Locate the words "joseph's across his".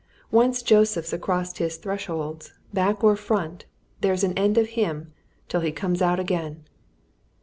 0.63-1.77